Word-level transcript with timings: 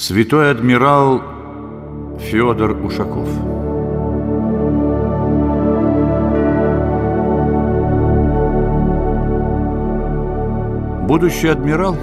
Святой 0.00 0.52
адмирал 0.52 1.20
Федор 2.20 2.70
Ушаков 2.84 3.28
Будущий 11.08 11.48
адмирал 11.48 11.96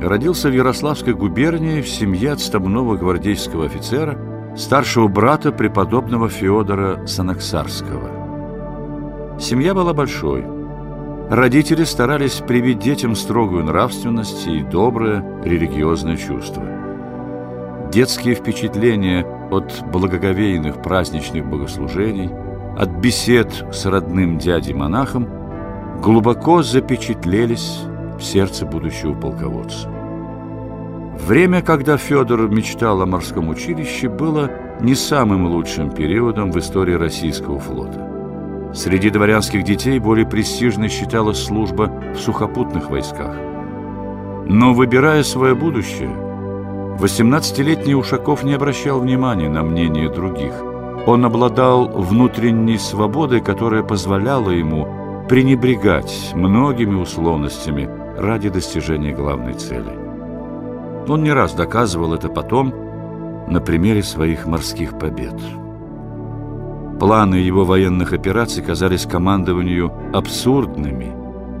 родился 0.00 0.48
в 0.48 0.52
Ярославской 0.52 1.14
губернии 1.14 1.82
в 1.82 1.88
семье 1.88 2.30
отставного 2.30 2.96
гвардейского 2.96 3.66
офицера, 3.66 4.16
старшего 4.56 5.08
брата 5.08 5.50
преподобного 5.50 6.28
Федора 6.28 7.04
Санаксарского. 7.08 9.36
Семья 9.40 9.74
была 9.74 9.94
большой. 9.94 10.44
Родители 11.28 11.82
старались 11.82 12.34
привить 12.34 12.78
детям 12.78 13.16
строгую 13.16 13.64
нравственность 13.64 14.46
и 14.46 14.62
доброе 14.62 15.24
религиозное 15.42 16.16
чувство. 16.16 16.83
Детские 17.94 18.34
впечатления 18.34 19.24
от 19.52 19.84
благоговейных 19.92 20.82
праздничных 20.82 21.46
богослужений, 21.46 22.28
от 22.76 22.88
бесед 22.88 23.66
с 23.72 23.86
родным 23.86 24.36
дядей-монахом 24.36 25.28
глубоко 26.02 26.64
запечатлелись 26.64 27.82
в 28.18 28.20
сердце 28.20 28.66
будущего 28.66 29.14
полководца. 29.14 29.88
Время, 31.24 31.62
когда 31.62 31.96
Федор 31.96 32.48
мечтал 32.48 33.00
о 33.00 33.06
морском 33.06 33.48
училище, 33.48 34.08
было 34.08 34.50
не 34.80 34.96
самым 34.96 35.46
лучшим 35.46 35.92
периодом 35.92 36.50
в 36.50 36.58
истории 36.58 36.94
российского 36.94 37.60
флота. 37.60 38.72
Среди 38.74 39.08
дворянских 39.10 39.62
детей 39.62 40.00
более 40.00 40.26
престижной 40.26 40.88
считалась 40.88 41.44
служба 41.44 41.92
в 42.12 42.18
сухопутных 42.18 42.90
войсках. 42.90 43.36
Но, 44.46 44.74
выбирая 44.74 45.22
свое 45.22 45.54
будущее, 45.54 46.23
18-летний 46.98 47.94
Ушаков 47.94 48.44
не 48.44 48.54
обращал 48.54 49.00
внимания 49.00 49.48
на 49.48 49.62
мнение 49.62 50.08
других. 50.08 50.52
Он 51.06 51.24
обладал 51.24 51.88
внутренней 51.88 52.78
свободой, 52.78 53.40
которая 53.40 53.82
позволяла 53.82 54.50
ему 54.50 55.26
пренебрегать 55.28 56.32
многими 56.34 56.94
условностями 56.94 57.90
ради 58.16 58.48
достижения 58.48 59.12
главной 59.12 59.54
цели. 59.54 59.98
Он 61.08 61.22
не 61.22 61.32
раз 61.32 61.52
доказывал 61.54 62.14
это 62.14 62.28
потом 62.28 62.72
на 63.48 63.60
примере 63.60 64.02
своих 64.02 64.46
морских 64.46 64.98
побед. 64.98 65.34
Планы 67.00 67.34
его 67.34 67.64
военных 67.64 68.12
операций 68.12 68.62
казались 68.62 69.04
командованию 69.04 69.92
абсурдными 70.14 71.12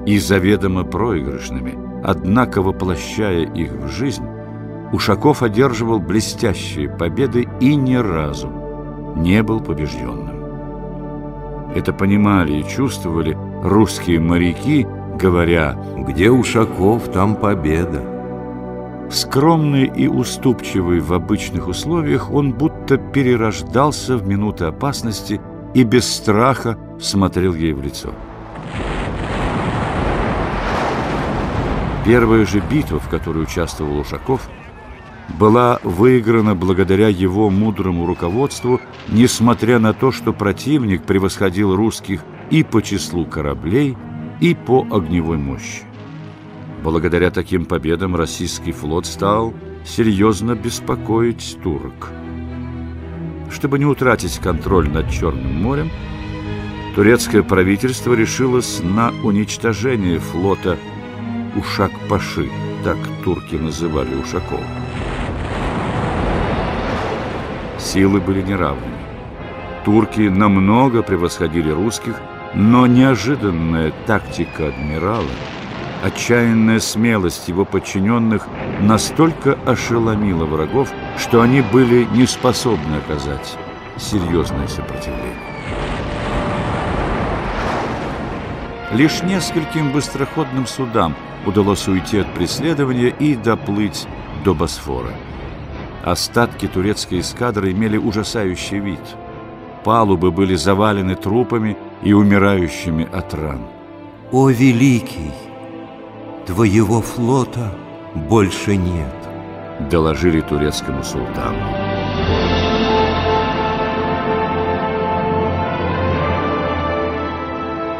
и 0.06 0.18
заведомо 0.18 0.84
проигрышными, 0.84 1.76
однако, 2.04 2.62
воплощая 2.62 3.42
их 3.42 3.72
в 3.72 3.88
жизнь, 3.88 4.24
Ушаков 4.94 5.42
одерживал 5.42 5.98
блестящие 5.98 6.88
победы 6.88 7.48
и 7.58 7.74
ни 7.74 7.96
разу 7.96 8.48
не 9.16 9.42
был 9.42 9.58
побежденным. 9.58 11.74
Это 11.74 11.92
понимали 11.92 12.60
и 12.60 12.68
чувствовали 12.68 13.36
русские 13.64 14.20
моряки, 14.20 14.86
говоря 15.18 15.76
«Где 15.96 16.30
Ушаков, 16.30 17.10
там 17.10 17.34
победа». 17.34 18.04
Скромный 19.10 19.86
и 19.86 20.06
уступчивый 20.06 21.00
в 21.00 21.12
обычных 21.12 21.66
условиях, 21.66 22.30
он 22.30 22.52
будто 22.52 22.96
перерождался 22.96 24.16
в 24.16 24.28
минуты 24.28 24.66
опасности 24.66 25.40
и 25.74 25.82
без 25.82 26.08
страха 26.08 26.78
смотрел 27.00 27.52
ей 27.52 27.72
в 27.72 27.82
лицо. 27.82 28.10
Первая 32.06 32.46
же 32.46 32.62
битва, 32.70 33.00
в 33.00 33.08
которой 33.08 33.42
участвовал 33.42 33.98
Ушаков, 33.98 34.48
была 35.28 35.80
выиграна 35.82 36.54
благодаря 36.54 37.08
его 37.08 37.50
мудрому 37.50 38.06
руководству, 38.06 38.80
несмотря 39.08 39.78
на 39.78 39.92
то, 39.92 40.12
что 40.12 40.32
противник 40.32 41.04
превосходил 41.04 41.74
русских 41.74 42.20
и 42.50 42.62
по 42.62 42.82
числу 42.82 43.24
кораблей, 43.24 43.96
и 44.40 44.54
по 44.54 44.86
огневой 44.90 45.38
мощи. 45.38 45.82
Благодаря 46.82 47.30
таким 47.30 47.64
победам 47.64 48.14
российский 48.14 48.72
флот 48.72 49.06
стал 49.06 49.54
серьезно 49.86 50.54
беспокоить 50.54 51.56
турок. 51.62 52.10
Чтобы 53.50 53.78
не 53.78 53.86
утратить 53.86 54.38
контроль 54.38 54.90
над 54.90 55.10
Черным 55.10 55.62
морем, 55.62 55.90
турецкое 56.94 57.42
правительство 57.42 58.12
решилось 58.12 58.80
на 58.82 59.12
уничтожение 59.22 60.18
флота 60.18 60.76
Ушак-Паши, 61.56 62.50
так 62.82 62.98
турки 63.24 63.54
называли 63.54 64.14
Ушакова. 64.16 64.83
Силы 67.94 68.20
были 68.20 68.42
неравными. 68.42 68.96
Турки 69.84 70.22
намного 70.22 71.04
превосходили 71.04 71.70
русских, 71.70 72.20
но 72.52 72.88
неожиданная 72.88 73.92
тактика 74.04 74.66
адмирала, 74.66 75.30
отчаянная 76.02 76.80
смелость 76.80 77.46
его 77.46 77.64
подчиненных 77.64 78.48
настолько 78.80 79.56
ошеломила 79.64 80.44
врагов, 80.44 80.92
что 81.18 81.40
они 81.40 81.60
были 81.60 82.04
не 82.06 82.26
способны 82.26 82.96
оказать 82.96 83.56
серьезное 83.96 84.66
сопротивление. 84.66 85.36
Лишь 88.90 89.22
нескольким 89.22 89.92
быстроходным 89.92 90.66
судам 90.66 91.14
удалось 91.46 91.86
уйти 91.86 92.18
от 92.18 92.34
преследования 92.34 93.14
и 93.20 93.36
доплыть 93.36 94.08
до 94.44 94.52
Босфора. 94.52 95.12
Остатки 96.04 96.68
турецкой 96.68 97.20
эскадры 97.20 97.72
имели 97.72 97.96
ужасающий 97.96 98.78
вид. 98.78 99.00
Палубы 99.84 100.30
были 100.32 100.54
завалены 100.54 101.14
трупами 101.14 101.78
и 102.02 102.12
умирающими 102.12 103.08
от 103.10 103.32
ран. 103.32 103.62
«О, 104.30 104.50
великий! 104.50 105.32
Твоего 106.46 107.00
флота 107.00 107.72
больше 108.14 108.76
нет!» 108.76 109.14
Доложили 109.90 110.42
турецкому 110.42 111.02
султану. 111.02 111.64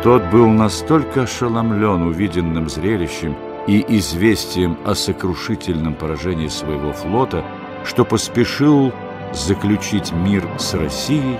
Тот 0.02 0.22
был 0.30 0.50
настолько 0.50 1.22
ошеломлен 1.22 2.02
увиденным 2.02 2.68
зрелищем 2.68 3.34
и 3.66 3.82
известием 3.96 4.76
о 4.84 4.94
сокрушительном 4.94 5.94
поражении 5.94 6.48
своего 6.48 6.92
флота, 6.92 7.42
что 7.84 8.04
поспешил 8.04 8.92
заключить 9.32 10.12
мир 10.12 10.44
с 10.58 10.74
Россией 10.74 11.38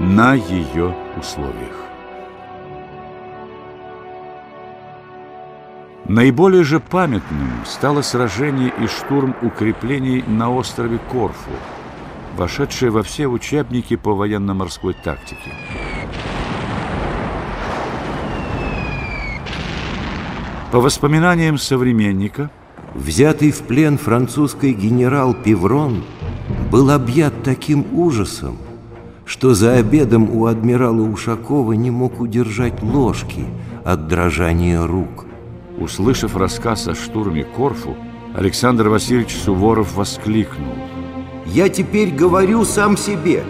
на 0.00 0.34
ее 0.34 0.94
условиях. 1.18 1.74
Наиболее 6.06 6.64
же 6.64 6.80
памятным 6.80 7.50
стало 7.66 8.00
сражение 8.00 8.72
и 8.80 8.86
штурм 8.86 9.36
укреплений 9.42 10.24
на 10.26 10.50
острове 10.50 10.98
Корфу, 11.10 11.50
вошедшее 12.34 12.90
во 12.90 13.02
все 13.02 13.26
учебники 13.26 13.94
по 13.94 14.14
военно-морской 14.14 14.94
тактике. 14.94 15.52
По 20.72 20.80
воспоминаниям 20.80 21.58
современника, 21.58 22.50
взятый 22.98 23.50
в 23.50 23.62
плен 23.62 23.96
французский 23.96 24.72
генерал 24.72 25.34
Певрон 25.34 26.02
был 26.70 26.90
объят 26.90 27.42
таким 27.42 27.86
ужасом, 27.92 28.58
что 29.24 29.54
за 29.54 29.74
обедом 29.74 30.30
у 30.30 30.46
адмирала 30.46 31.02
Ушакова 31.02 31.72
не 31.72 31.90
мог 31.90 32.20
удержать 32.20 32.82
ложки 32.82 33.44
от 33.84 34.08
дрожания 34.08 34.84
рук. 34.84 35.26
Услышав 35.78 36.36
рассказ 36.36 36.88
о 36.88 36.94
штурме 36.94 37.44
Корфу, 37.44 37.96
Александр 38.34 38.88
Васильевич 38.88 39.36
Суворов 39.36 39.94
воскликнул. 39.94 40.74
«Я 41.46 41.68
теперь 41.68 42.10
говорю 42.10 42.64
сам 42.64 42.96
себе, 42.96 43.44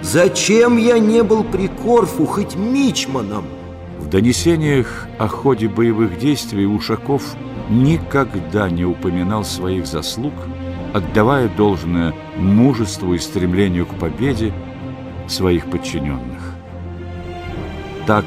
зачем 0.00 0.76
я 0.78 0.98
не 0.98 1.22
был 1.22 1.44
при 1.44 1.68
Корфу 1.68 2.24
хоть 2.24 2.54
мичманом?» 2.56 3.44
В 3.98 4.08
донесениях 4.08 5.06
о 5.18 5.28
ходе 5.28 5.68
боевых 5.68 6.18
действий 6.18 6.66
Ушаков 6.66 7.22
никогда 7.70 8.68
не 8.68 8.84
упоминал 8.84 9.44
своих 9.44 9.86
заслуг, 9.86 10.34
отдавая 10.92 11.48
должное 11.48 12.12
мужеству 12.36 13.14
и 13.14 13.18
стремлению 13.18 13.86
к 13.86 13.94
победе 13.94 14.52
своих 15.28 15.66
подчиненных. 15.70 16.54
Так, 18.06 18.24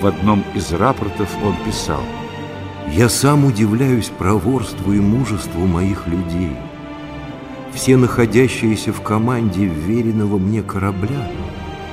в 0.00 0.06
одном 0.06 0.44
из 0.54 0.72
рапортов 0.72 1.28
он 1.44 1.54
писал 1.64 2.00
«Я 2.90 3.08
сам 3.08 3.44
удивляюсь 3.44 4.08
проворству 4.08 4.92
и 4.92 5.00
мужеству 5.00 5.66
моих 5.66 6.06
людей. 6.08 6.52
Все 7.72 7.96
находящиеся 7.96 8.92
в 8.92 9.00
команде 9.02 9.64
веренного 9.64 10.38
мне 10.38 10.62
корабля 10.62 11.30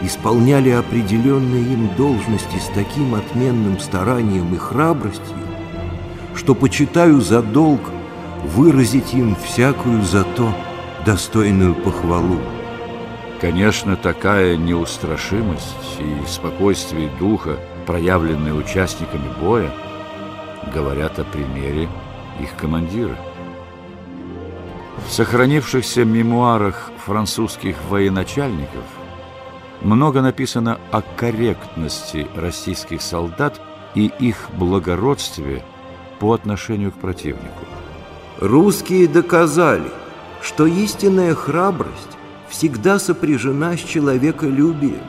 исполняли 0.01 0.69
определенные 0.69 1.74
им 1.74 1.89
должности 1.95 2.57
с 2.57 2.74
таким 2.74 3.16
отменным 3.16 3.80
старанием 3.80 4.54
и 4.54 4.57
храбростью, 4.57 5.38
что 6.41 6.55
почитаю 6.55 7.21
за 7.21 7.43
долг 7.43 7.81
выразить 8.43 9.13
им 9.13 9.35
всякую 9.35 10.01
за 10.01 10.23
то 10.23 10.51
достойную 11.05 11.75
похвалу. 11.75 12.39
Конечно, 13.39 13.95
такая 13.95 14.57
неустрашимость 14.57 15.99
и 15.99 16.27
спокойствие 16.27 17.11
духа, 17.19 17.59
проявленные 17.85 18.55
участниками 18.55 19.29
боя, 19.39 19.71
говорят 20.73 21.19
о 21.19 21.25
примере 21.25 21.88
их 22.39 22.55
командира. 22.57 23.15
В 25.05 25.11
сохранившихся 25.11 26.05
мемуарах 26.05 26.91
французских 27.05 27.75
военачальников 27.87 28.85
много 29.81 30.23
написано 30.23 30.79
о 30.89 31.03
корректности 31.03 32.25
российских 32.35 33.03
солдат 33.03 33.61
и 33.94 34.11
их 34.19 34.49
благородстве 34.57 35.63
по 36.21 36.33
отношению 36.33 36.91
к 36.91 37.00
противнику. 37.00 37.65
Русские 38.39 39.07
доказали, 39.07 39.89
что 40.44 40.68
истинная 40.68 41.33
храбрость 41.33 42.15
всегда 42.47 43.00
сопряжена 43.00 43.75
с 43.75 43.79
человеколюбием, 43.79 45.01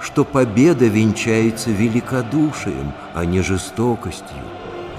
что 0.00 0.24
победа 0.24 0.86
венчается 0.86 1.70
великодушием, 1.70 2.92
а 3.14 3.24
не 3.24 3.40
жестокостью, 3.40 4.42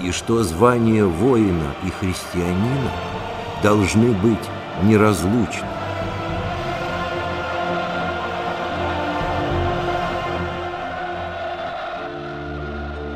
и 0.02 0.12
что 0.12 0.42
звание 0.44 1.04
воина 1.04 1.74
и 1.86 1.90
христианина 1.90 2.90
должны 3.62 4.12
быть 4.12 4.48
неразлучны. 4.82 5.79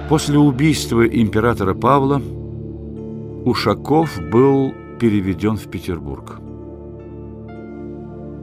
После 0.08 0.38
убийства 0.38 1.06
императора 1.06 1.72
Павла 1.72 2.20
Ушаков 3.46 4.20
был 4.30 4.72
переведен 5.00 5.56
в 5.56 5.66
Петербург. 5.68 6.40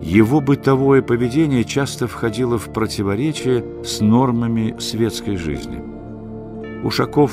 Его 0.01 0.41
бытовое 0.41 1.03
поведение 1.03 1.63
часто 1.63 2.07
входило 2.07 2.57
в 2.57 2.73
противоречие 2.73 3.63
с 3.83 4.01
нормами 4.01 4.75
светской 4.79 5.35
жизни. 5.35 5.79
Ушаков 6.83 7.31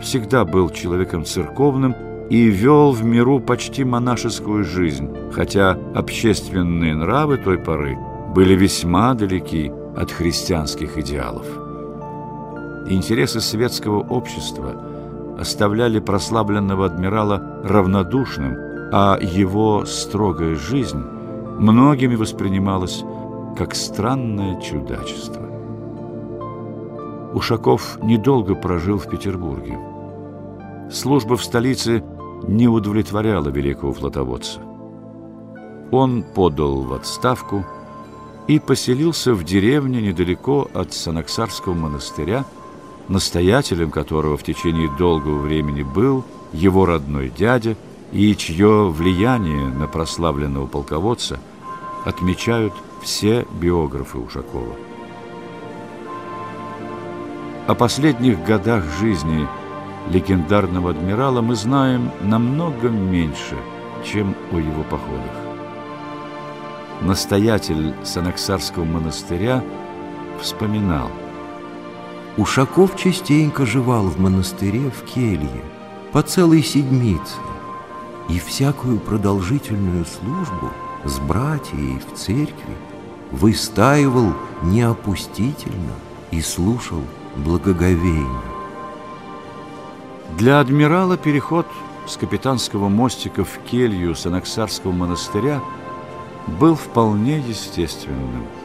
всегда 0.00 0.44
был 0.44 0.70
человеком 0.70 1.24
церковным 1.24 1.96
и 2.30 2.44
вел 2.44 2.92
в 2.92 3.04
миру 3.04 3.40
почти 3.40 3.82
монашескую 3.82 4.62
жизнь, 4.62 5.10
хотя 5.32 5.76
общественные 5.94 6.94
нравы 6.94 7.38
той 7.38 7.58
поры 7.58 7.98
были 8.34 8.54
весьма 8.54 9.14
далеки 9.14 9.72
от 9.96 10.12
христианских 10.12 10.96
идеалов. 10.96 11.63
Интересы 12.86 13.40
светского 13.40 14.00
общества– 14.00 14.82
оставляли 15.38 15.98
прославленного 15.98 16.86
адмирала 16.86 17.60
равнодушным, 17.64 18.56
а 18.92 19.18
его 19.20 19.84
строгая 19.84 20.54
жизнь 20.54 21.02
многими 21.58 22.14
воспринималась 22.14 23.04
как 23.56 23.74
странное 23.74 24.60
чудачество. 24.60 25.42
Ушаков 27.34 27.98
недолго 28.02 28.54
прожил 28.54 28.98
в 28.98 29.08
Петербурге. 29.08 29.78
Служба 30.90 31.36
в 31.36 31.42
столице 31.42 32.04
не 32.46 32.68
удовлетворяла 32.68 33.48
великого 33.48 33.92
флотоводца. 33.92 34.60
Он 35.90 36.22
подал 36.22 36.82
в 36.82 36.92
отставку 36.92 37.64
и 38.46 38.58
поселился 38.58 39.34
в 39.34 39.42
деревне 39.42 40.02
недалеко 40.02 40.68
от 40.74 40.92
Санаксарского 40.92 41.74
монастыря, 41.74 42.44
настоятелем 43.08 43.90
которого 43.90 44.36
в 44.36 44.42
течение 44.42 44.90
долгого 44.96 45.38
времени 45.38 45.82
был 45.82 46.24
его 46.52 46.86
родной 46.86 47.30
дядя, 47.30 47.76
и 48.12 48.34
чье 48.36 48.90
влияние 48.90 49.66
на 49.66 49.88
прославленного 49.88 50.66
полководца 50.66 51.40
отмечают 52.04 52.72
все 53.02 53.46
биографы 53.60 54.18
Ушакова. 54.18 54.76
О 57.66 57.74
последних 57.74 58.44
годах 58.44 58.84
жизни 59.00 59.48
легендарного 60.10 60.90
адмирала 60.90 61.40
мы 61.40 61.56
знаем 61.56 62.10
намного 62.22 62.88
меньше, 62.88 63.56
чем 64.04 64.36
о 64.52 64.58
его 64.58 64.84
походах. 64.84 65.34
Настоятель 67.00 67.94
Санаксарского 68.04 68.84
монастыря 68.84 69.64
вспоминал– 70.40 71.10
Ушаков 72.36 72.96
частенько 72.96 73.64
жевал 73.64 74.06
в 74.06 74.18
монастыре 74.18 74.90
в 74.90 75.04
келье 75.04 75.62
по 76.12 76.20
целой 76.20 76.64
седмице 76.64 77.36
и 78.28 78.40
всякую 78.40 78.98
продолжительную 78.98 80.04
службу 80.04 80.70
с 81.04 81.20
братьей 81.20 82.00
в 82.00 82.16
церкви 82.18 82.74
выстаивал 83.30 84.32
неопустительно 84.64 85.92
и 86.32 86.40
слушал 86.40 87.02
благоговейно. 87.36 88.42
Для 90.36 90.58
адмирала 90.58 91.16
переход 91.16 91.66
с 92.08 92.16
капитанского 92.16 92.88
мостика 92.88 93.44
в 93.44 93.58
келью 93.70 94.16
Санаксарского 94.16 94.90
монастыря 94.90 95.60
был 96.48 96.74
вполне 96.74 97.38
естественным– 97.38 98.44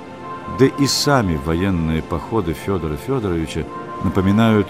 да 0.57 0.65
и 0.65 0.87
сами 0.87 1.35
военные 1.35 2.01
походы 2.01 2.53
Федора 2.53 2.95
Федоровича 2.95 3.65
напоминают 4.03 4.67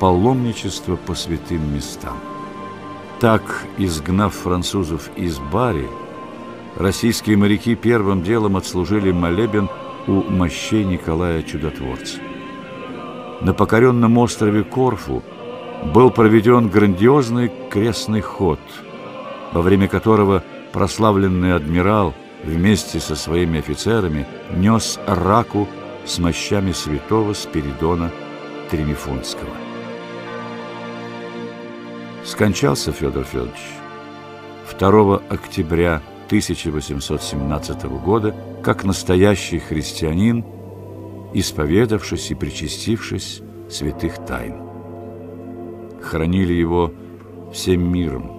паломничество 0.00 0.96
по 0.96 1.14
святым 1.14 1.74
местам. 1.74 2.16
Так, 3.20 3.66
изгнав 3.78 4.34
французов 4.34 5.10
из 5.16 5.38
Бари, 5.38 5.88
российские 6.76 7.36
моряки 7.36 7.74
первым 7.76 8.22
делом 8.22 8.56
отслужили 8.56 9.12
молебен 9.12 9.68
у 10.08 10.22
мощей 10.22 10.84
Николая 10.84 11.42
Чудотворца. 11.42 12.18
На 13.40 13.54
покоренном 13.54 14.18
острове 14.18 14.64
Корфу 14.64 15.22
был 15.94 16.10
проведен 16.10 16.68
грандиозный 16.68 17.50
крестный 17.70 18.20
ход, 18.20 18.60
во 19.52 19.62
время 19.62 19.88
которого 19.88 20.42
прославленный 20.72 21.54
адмирал 21.54 22.14
вместе 22.44 23.00
со 23.00 23.14
своими 23.14 23.58
офицерами 23.58 24.26
нес 24.54 24.98
раку 25.06 25.68
с 26.04 26.18
мощами 26.18 26.72
святого 26.72 27.32
Спиридона 27.32 28.10
Тремифонского. 28.70 29.50
Скончался 32.24 32.92
Федор 32.92 33.24
Федорович 33.24 33.60
2 34.78 35.22
октября 35.28 36.02
1817 36.26 37.84
года 37.84 38.34
как 38.62 38.84
настоящий 38.84 39.58
христианин, 39.58 40.44
исповедавшись 41.34 42.30
и 42.30 42.34
причастившись 42.34 43.42
святых 43.70 44.24
тайн. 44.24 44.56
Хранили 46.00 46.52
его 46.52 46.92
всем 47.52 47.92
миром. 47.92 48.30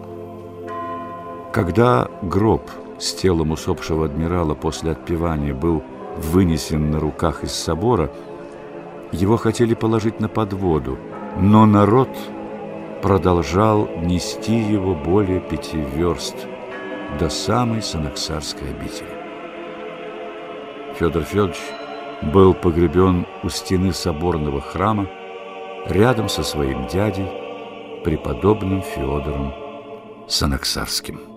Когда 1.53 2.09
гроб– 2.23 2.69
с 3.03 3.13
телом 3.13 3.51
усопшего 3.51 4.05
адмирала 4.05 4.55
после 4.55 4.91
отпевания 4.91 5.53
был 5.53 5.83
вынесен 6.15 6.89
на 6.89 6.99
руках 7.01 7.43
из 7.43 7.51
собора, 7.51 8.09
его 9.11 9.35
хотели 9.35 9.73
положить 9.73 10.21
на 10.21 10.29
подводу, 10.29 10.97
но 11.37 11.65
народ 11.65 12.09
продолжал 13.01 13.89
нести 14.01 14.57
его 14.57 14.95
более 14.95 15.41
пяти 15.41 15.77
верст 15.95 16.47
до 17.19 17.27
самой 17.29 17.81
Санаксарской 17.81 18.69
обители. 18.69 19.09
Федор 20.97 21.23
Федорович 21.23 21.59
был 22.21 22.53
погребен 22.53 23.25
у 23.43 23.49
стены 23.49 23.91
соборного 23.91 24.61
храма 24.61 25.07
рядом 25.87 26.29
со 26.29 26.43
своим 26.43 26.87
дядей, 26.87 27.27
преподобным 28.05 28.81
Федором 28.81 29.53
Санаксарским. 30.27 31.32